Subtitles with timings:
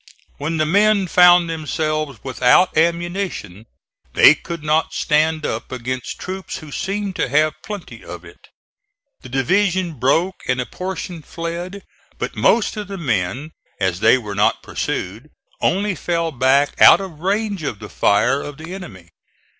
[0.39, 3.67] When the men found themselves without ammunition
[4.13, 8.47] they could not stand up against troops who seemed to have plenty of it.
[9.21, 11.83] The division broke and a portion fled,
[12.17, 15.29] but most of the men, as they were not pursued,
[15.61, 19.09] only fell back out of range of the fire of the enemy.